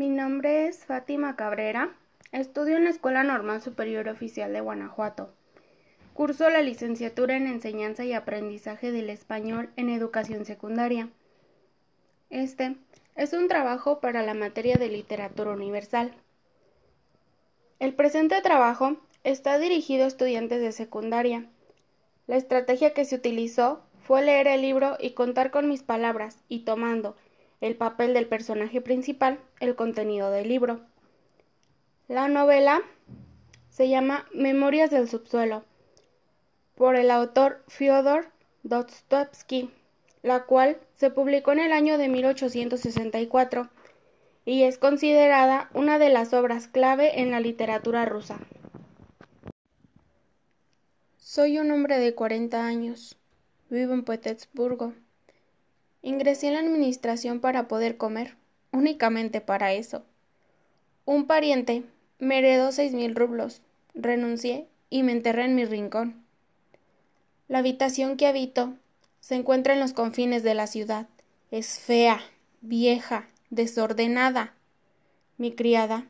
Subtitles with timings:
[0.00, 1.94] Mi nombre es Fátima Cabrera.
[2.32, 5.28] Estudio en la Escuela Normal Superior Oficial de Guanajuato.
[6.14, 11.10] Curso la licenciatura en Enseñanza y Aprendizaje del Español en Educación Secundaria.
[12.30, 12.76] Este
[13.14, 16.14] es un trabajo para la materia de literatura universal.
[17.78, 21.44] El presente trabajo está dirigido a estudiantes de secundaria.
[22.26, 26.60] La estrategia que se utilizó fue leer el libro y contar con mis palabras y
[26.60, 27.16] tomando
[27.60, 30.80] el papel del personaje principal, el contenido del libro.
[32.08, 32.82] La novela
[33.68, 35.64] se llama Memorias del subsuelo
[36.74, 38.26] por el autor Fyodor
[38.62, 39.70] Dostoevsky,
[40.22, 43.68] la cual se publicó en el año de 1864
[44.44, 48.38] y es considerada una de las obras clave en la literatura rusa.
[51.18, 53.16] Soy un hombre de 40 años.
[53.68, 54.94] Vivo en Petersburgo.
[56.02, 58.36] Ingresé en la administración para poder comer,
[58.72, 60.04] únicamente para eso.
[61.04, 61.84] Un pariente
[62.18, 63.62] me heredó seis mil rublos,
[63.94, 66.24] renuncié y me enterré en mi rincón.
[67.48, 68.74] La habitación que habito
[69.20, 71.08] se encuentra en los confines de la ciudad.
[71.50, 72.20] Es fea,
[72.60, 74.54] vieja, desordenada.
[75.36, 76.06] Mi criada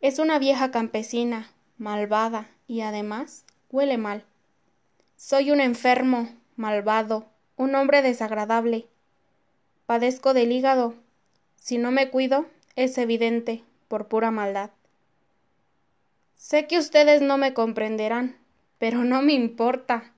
[0.00, 4.24] es una vieja campesina, malvada y además huele mal.
[5.16, 8.86] Soy un enfermo, malvado, un hombre desagradable.
[9.86, 10.94] Padezco del hígado.
[11.54, 14.70] Si no me cuido, es evidente, por pura maldad.
[16.34, 18.36] Sé que ustedes no me comprenderán,
[18.78, 20.12] pero no me importa.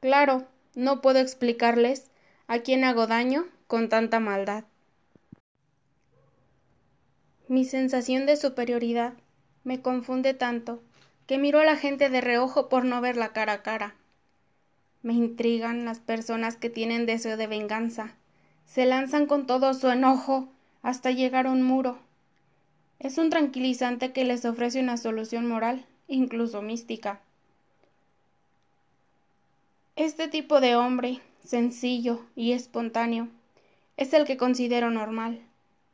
[0.00, 2.10] Claro, no puedo explicarles
[2.46, 4.64] a quién hago daño con tanta maldad.
[7.48, 9.14] Mi sensación de superioridad
[9.64, 10.82] me confunde tanto
[11.26, 13.94] que miro a la gente de reojo por no verla cara a cara.
[15.02, 18.16] Me intrigan las personas que tienen deseo de venganza,
[18.66, 20.48] se lanzan con todo su enojo
[20.82, 21.98] hasta llegar a un muro.
[22.98, 27.20] Es un tranquilizante que les ofrece una solución moral, incluso mística.
[29.96, 33.28] Este tipo de hombre, sencillo y espontáneo,
[33.96, 35.40] es el que considero normal.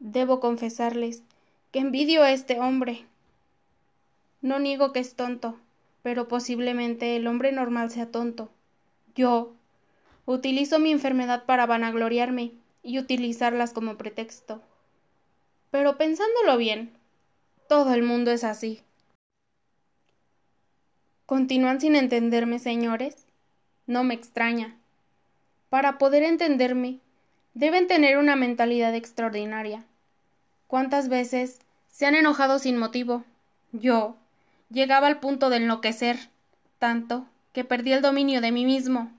[0.00, 1.22] Debo confesarles
[1.70, 3.04] que envidio a este hombre.
[4.40, 5.56] No niego que es tonto,
[6.02, 8.50] pero posiblemente el hombre normal sea tonto.
[9.14, 9.52] Yo
[10.26, 14.60] utilizo mi enfermedad para vanagloriarme y utilizarlas como pretexto.
[15.70, 16.92] Pero pensándolo bien,
[17.68, 18.82] todo el mundo es así.
[21.26, 23.26] ¿Continúan sin entenderme, señores?
[23.86, 24.76] No me extraña.
[25.70, 26.98] Para poder entenderme,
[27.54, 29.84] deben tener una mentalidad extraordinaria.
[30.66, 33.24] ¿Cuántas veces se han enojado sin motivo?
[33.72, 34.16] Yo
[34.70, 36.18] llegaba al punto de enloquecer,
[36.78, 39.10] tanto que perdí el dominio de mí mismo.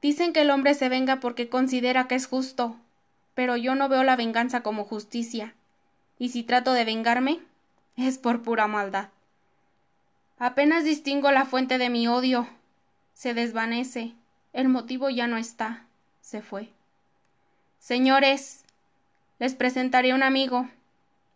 [0.00, 2.76] Dicen que el hombre se venga porque considera que es justo,
[3.34, 5.54] pero yo no veo la venganza como justicia,
[6.18, 7.40] y si trato de vengarme,
[7.96, 9.08] es por pura maldad.
[10.38, 12.48] Apenas distingo la fuente de mi odio.
[13.12, 14.14] Se desvanece.
[14.52, 15.84] El motivo ya no está.
[16.20, 16.68] Se fue.
[17.80, 18.64] Señores,
[19.40, 20.68] les presentaré un amigo,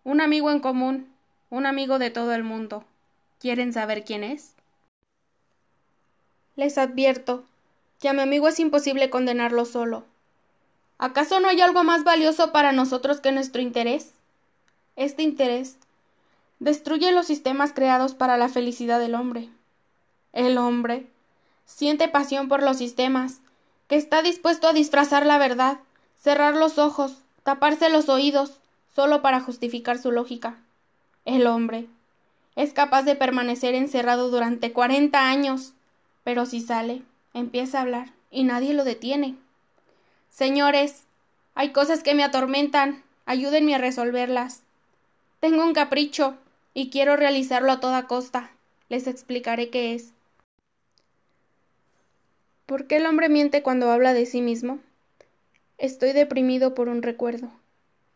[0.05, 1.13] un amigo en común,
[1.51, 2.85] un amigo de todo el mundo.
[3.41, 4.55] ¿Quieren saber quién es?
[6.55, 7.45] Les advierto
[8.03, 10.03] que a mi amigo es imposible condenarlo solo.
[10.99, 14.11] ¿Acaso no hay algo más valioso para nosotros que nuestro interés?
[14.97, 15.77] Este interés
[16.59, 19.51] destruye los sistemas creados para la felicidad del hombre.
[20.33, 21.07] El hombre
[21.65, 23.39] siente pasión por los sistemas,
[23.87, 25.79] que está dispuesto a disfrazar la verdad,
[26.21, 28.59] cerrar los ojos, taparse los oídos,
[28.97, 30.57] solo para justificar su lógica.
[31.25, 31.87] El hombre
[32.57, 35.73] es capaz de permanecer encerrado durante cuarenta años,
[36.25, 37.03] pero si sale,
[37.35, 39.37] Empieza a hablar y nadie lo detiene.
[40.31, 41.05] Señores,
[41.55, 43.03] hay cosas que me atormentan.
[43.27, 44.63] Ayúdenme a resolverlas.
[45.41, 46.37] Tengo un capricho
[46.75, 48.51] y quiero realizarlo a toda costa.
[48.89, 50.13] Les explicaré qué es.
[52.67, 54.79] ¿Por qué el hombre miente cuando habla de sí mismo?
[55.79, 57.51] Estoy deprimido por un recuerdo.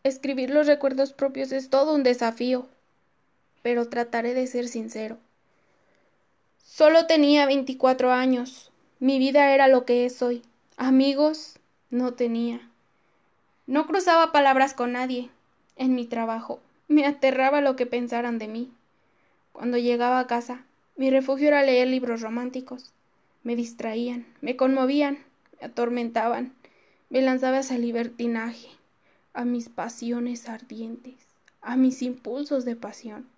[0.03, 2.67] Escribir los recuerdos propios es todo un desafío,
[3.63, 5.19] pero trataré de ser sincero.
[6.65, 8.71] Solo tenía veinticuatro años.
[8.99, 10.43] Mi vida era lo que es hoy.
[10.79, 11.59] Amigos
[11.91, 12.67] no tenía.
[13.67, 15.29] No cruzaba palabras con nadie.
[15.77, 18.73] En mi trabajo me aterraba lo que pensaran de mí.
[19.53, 20.65] Cuando llegaba a casa,
[20.97, 22.93] mi refugio era leer libros románticos.
[23.43, 25.19] Me distraían, me conmovían,
[25.61, 26.55] me atormentaban,
[27.11, 28.69] me lanzaba a libertinaje,
[29.35, 31.15] a mis pasiones ardientes,
[31.61, 33.29] a mis impulsos de pasión.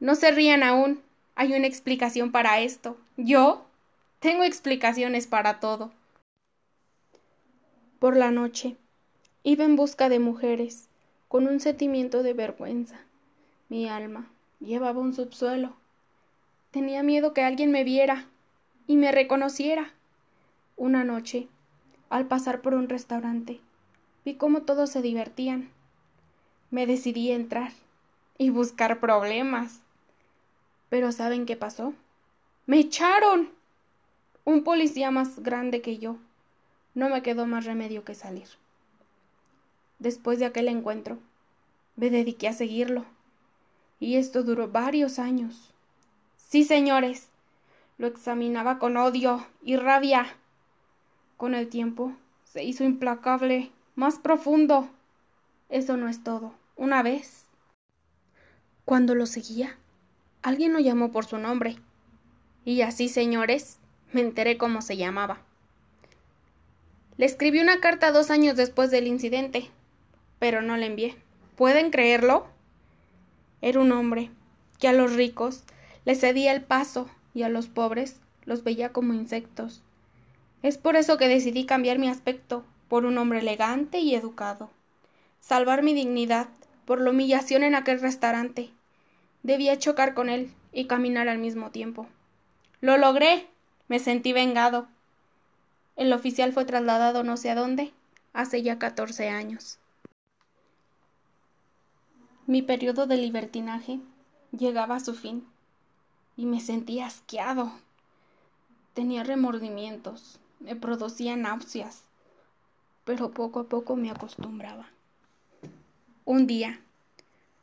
[0.00, 1.02] No se rían aún.
[1.34, 2.96] Hay una explicación para esto.
[3.18, 3.65] Yo
[4.26, 5.92] tengo explicaciones para todo.
[8.00, 8.76] Por la noche,
[9.44, 10.88] iba en busca de mujeres,
[11.28, 12.98] con un sentimiento de vergüenza.
[13.68, 14.28] Mi alma
[14.58, 15.76] llevaba un subsuelo.
[16.72, 18.26] Tenía miedo que alguien me viera
[18.88, 19.92] y me reconociera.
[20.76, 21.46] Una noche,
[22.10, 23.60] al pasar por un restaurante,
[24.24, 25.70] vi cómo todos se divertían.
[26.72, 27.70] Me decidí a entrar
[28.38, 29.78] y buscar problemas.
[30.88, 31.94] Pero ¿saben qué pasó?
[32.66, 33.55] ¡Me echaron!
[34.46, 36.18] Un policía más grande que yo.
[36.94, 38.46] No me quedó más remedio que salir.
[39.98, 41.18] Después de aquel encuentro,
[41.96, 43.04] me dediqué a seguirlo.
[43.98, 45.74] Y esto duró varios años.
[46.36, 47.28] Sí, señores,
[47.98, 50.26] lo examinaba con odio y rabia.
[51.36, 52.12] Con el tiempo
[52.44, 54.88] se hizo implacable, más profundo.
[55.70, 56.54] Eso no es todo.
[56.76, 57.46] Una vez,
[58.84, 59.76] cuando lo seguía,
[60.42, 61.78] alguien lo llamó por su nombre.
[62.64, 63.80] Y así, señores,
[64.16, 65.42] me enteré cómo se llamaba.
[67.18, 69.70] Le escribí una carta dos años después del incidente,
[70.38, 71.16] pero no la envié.
[71.54, 72.46] ¿Pueden creerlo?
[73.60, 74.30] Era un hombre
[74.78, 75.64] que a los ricos
[76.06, 78.16] les cedía el paso y a los pobres
[78.46, 79.82] los veía como insectos.
[80.62, 84.70] Es por eso que decidí cambiar mi aspecto por un hombre elegante y educado.
[85.40, 86.48] Salvar mi dignidad
[86.86, 88.70] por la humillación en aquel restaurante.
[89.42, 92.06] Debía chocar con él y caminar al mismo tiempo.
[92.80, 93.46] Lo logré.
[93.88, 94.88] Me sentí vengado.
[95.96, 97.92] El oficial fue trasladado no sé a dónde,
[98.32, 99.78] hace ya catorce años.
[102.46, 104.00] Mi periodo de libertinaje
[104.56, 105.46] llegaba a su fin
[106.36, 107.72] y me sentía asqueado.
[108.94, 112.02] Tenía remordimientos, me producía náuseas,
[113.04, 114.88] pero poco a poco me acostumbraba.
[116.24, 116.80] Un día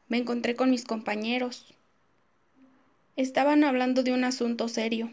[0.09, 1.73] me encontré con mis compañeros.
[3.15, 5.11] Estaban hablando de un asunto serio.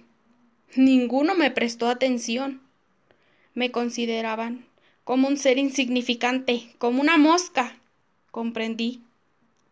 [0.77, 2.61] Ninguno me prestó atención.
[3.55, 4.67] Me consideraban
[5.03, 7.77] como un ser insignificante, como una mosca.
[8.31, 9.03] Comprendí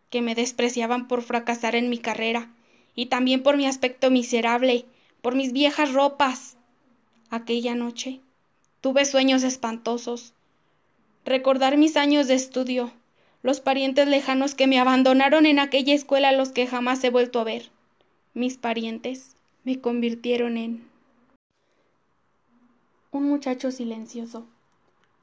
[0.09, 2.51] que me despreciaban por fracasar en mi carrera,
[2.95, 4.83] y también por mi aspecto miserable,
[5.21, 6.57] por mis viejas ropas.
[7.29, 8.19] Aquella noche
[8.81, 10.33] tuve sueños espantosos.
[11.23, 12.91] Recordar mis años de estudio,
[13.41, 17.39] los parientes lejanos que me abandonaron en aquella escuela a los que jamás he vuelto
[17.39, 17.69] a ver.
[18.33, 20.88] Mis parientes me convirtieron en
[23.11, 24.45] un muchacho silencioso.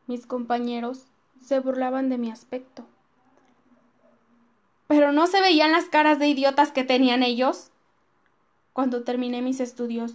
[0.07, 1.05] Mis compañeros
[1.41, 2.87] se burlaban de mi aspecto
[4.87, 7.71] pero no se veían las caras de idiotas que tenían ellos.
[8.73, 10.13] Cuando terminé mis estudios,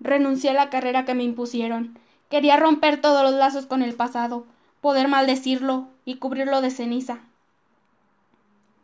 [0.00, 1.98] renuncié a la carrera que me impusieron.
[2.28, 4.44] Quería romper todos los lazos con el pasado,
[4.80, 7.20] poder maldecirlo y cubrirlo de ceniza.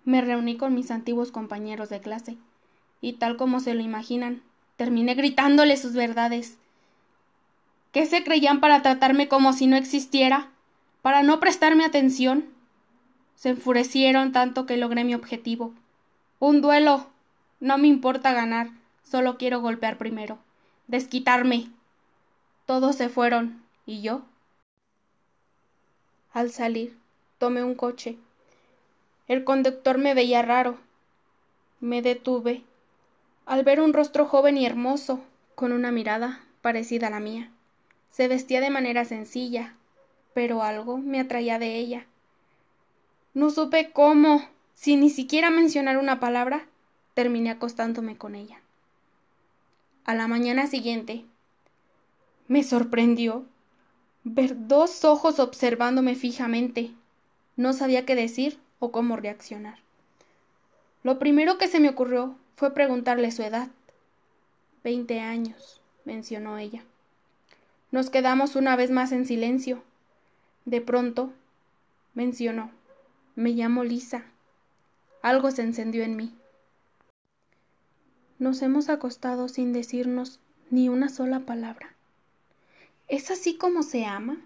[0.04, 2.36] Me reuní con mis antiguos compañeros de clase,
[3.00, 4.42] y tal como se lo imaginan,
[4.76, 6.58] terminé gritándole sus verdades.
[7.92, 10.50] ¿Qué se creían para tratarme como si no existiera?
[11.02, 12.46] ¿Para no prestarme atención?
[13.34, 15.74] Se enfurecieron tanto que logré mi objetivo.
[16.38, 17.06] Un duelo.
[17.58, 18.70] No me importa ganar,
[19.02, 20.38] solo quiero golpear primero.
[20.86, 21.68] Desquitarme.
[22.64, 23.62] Todos se fueron.
[23.86, 24.22] ¿Y yo?
[26.32, 26.96] Al salir,
[27.38, 28.16] tomé un coche.
[29.26, 30.78] El conductor me veía raro.
[31.80, 32.62] Me detuve
[33.46, 35.24] al ver un rostro joven y hermoso,
[35.56, 37.50] con una mirada parecida a la mía.
[38.10, 39.74] Se vestía de manera sencilla,
[40.34, 42.06] pero algo me atraía de ella.
[43.34, 46.66] No supe cómo, sin ni siquiera mencionar una palabra,
[47.14, 48.60] terminé acostándome con ella.
[50.04, 51.24] A la mañana siguiente,
[52.48, 53.44] me sorprendió
[54.24, 56.90] ver dos ojos observándome fijamente.
[57.56, 59.78] No sabía qué decir o cómo reaccionar.
[61.02, 63.68] Lo primero que se me ocurrió fue preguntarle su edad.
[64.82, 66.82] Veinte años, mencionó ella.
[67.90, 69.82] Nos quedamos una vez más en silencio.
[70.64, 71.32] De pronto,
[72.14, 72.70] mencionó.
[73.34, 74.24] Me llamo Lisa.
[75.22, 76.34] Algo se encendió en mí.
[78.38, 81.94] Nos hemos acostado sin decirnos ni una sola palabra.
[83.08, 84.38] ¿Es así como se ama?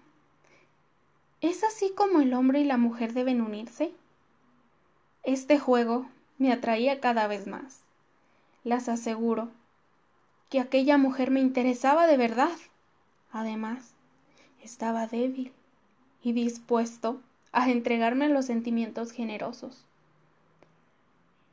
[1.39, 3.91] ¿Es así como el hombre y la mujer deben unirse?
[5.23, 6.09] Este juego
[6.39, 7.81] me atraía cada vez más.
[8.63, 9.49] Las aseguro
[10.49, 12.51] que aquella mujer me interesaba de verdad.
[13.35, 13.91] Además,
[14.63, 15.51] estaba débil
[16.23, 17.19] y dispuesto
[17.51, 19.83] a entregarme los sentimientos generosos.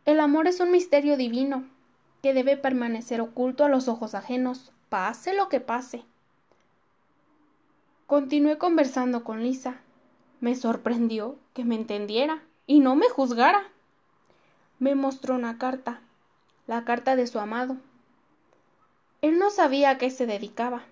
[0.05, 1.65] El amor es un misterio divino
[2.23, 6.05] que debe permanecer oculto a los ojos ajenos, pase lo que pase.
[8.07, 9.81] Continué conversando con Lisa.
[10.39, 13.65] Me sorprendió que me entendiera y no me juzgara.
[14.79, 16.01] Me mostró una carta,
[16.69, 17.77] la carta de su amado.
[19.21, 20.85] Él no sabía a qué se dedicaba.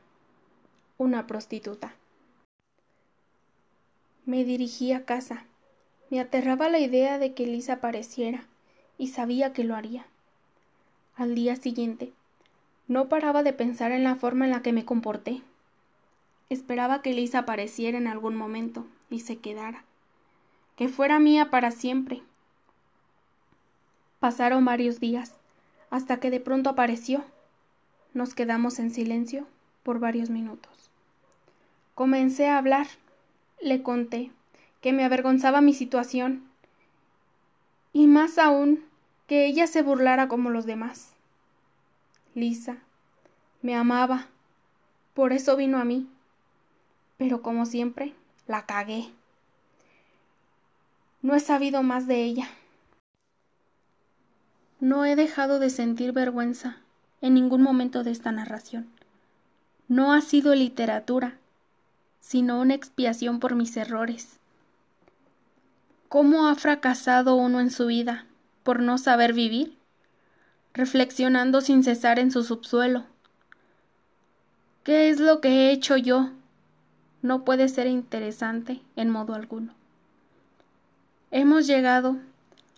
[1.00, 1.94] Una prostituta.
[4.26, 5.46] Me dirigí a casa.
[6.10, 8.44] Me aterraba la idea de que Lisa apareciera,
[8.98, 10.04] y sabía que lo haría.
[11.16, 12.12] Al día siguiente,
[12.86, 15.40] no paraba de pensar en la forma en la que me comporté.
[16.50, 19.84] Esperaba que Lisa apareciera en algún momento y se quedara,
[20.76, 22.20] que fuera mía para siempre.
[24.18, 25.38] Pasaron varios días,
[25.88, 27.24] hasta que de pronto apareció.
[28.12, 29.46] Nos quedamos en silencio
[29.82, 30.89] por varios minutos.
[32.00, 32.86] Comencé a hablar.
[33.60, 34.30] Le conté
[34.80, 36.48] que me avergonzaba mi situación
[37.92, 38.82] y más aún
[39.26, 41.12] que ella se burlara como los demás.
[42.34, 42.78] Lisa
[43.60, 44.28] me amaba,
[45.12, 46.08] por eso vino a mí,
[47.18, 48.14] pero como siempre,
[48.46, 49.10] la cagué.
[51.20, 52.48] No he sabido más de ella.
[54.80, 56.78] No he dejado de sentir vergüenza
[57.20, 58.88] en ningún momento de esta narración.
[59.86, 61.36] No ha sido literatura,
[62.20, 64.38] sino una expiación por mis errores.
[66.08, 68.26] ¿Cómo ha fracasado uno en su vida
[68.62, 69.76] por no saber vivir?
[70.74, 73.04] Reflexionando sin cesar en su subsuelo.
[74.84, 76.30] ¿Qué es lo que he hecho yo?
[77.22, 79.72] No puede ser interesante en modo alguno.
[81.30, 82.16] Hemos llegado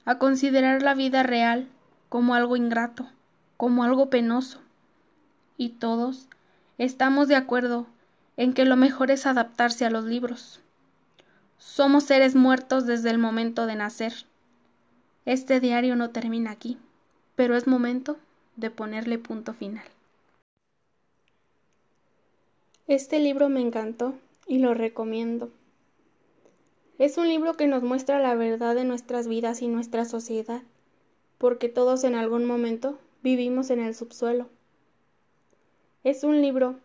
[0.05, 1.69] a considerar la vida real
[2.09, 3.09] como algo ingrato,
[3.57, 4.61] como algo penoso,
[5.57, 6.29] y todos
[6.77, 7.87] estamos de acuerdo
[8.37, 10.61] en que lo mejor es adaptarse a los libros.
[11.59, 14.13] Somos seres muertos desde el momento de nacer.
[15.25, 16.79] Este diario no termina aquí,
[17.37, 18.17] pero es momento
[18.57, 19.85] de ponerle punto final.
[22.89, 24.15] Este libro me encantó
[24.47, 25.51] y lo recomiendo.
[26.99, 30.63] Es un libro que nos muestra la verdad de nuestras vidas y nuestra sociedad,
[31.39, 34.49] porque todos en algún momento vivimos en el subsuelo.
[36.05, 36.77] Es un libro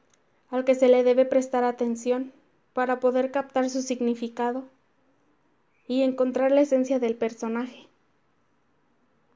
[0.50, 2.32] al que se le debe prestar atención
[2.74, 4.66] para poder captar su significado
[5.88, 7.87] y encontrar la esencia del personaje.